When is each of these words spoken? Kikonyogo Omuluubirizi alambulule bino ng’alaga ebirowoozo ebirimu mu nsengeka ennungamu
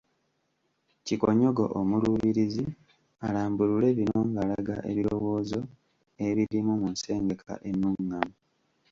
Kikonyogo 1.05 1.65
Omuluubirizi 1.79 2.65
alambulule 3.27 3.87
bino 3.97 4.19
ng’alaga 4.29 4.75
ebirowoozo 4.91 5.59
ebirimu 6.27 6.73
mu 6.81 6.87
nsengeka 6.93 7.53
ennungamu 7.69 8.35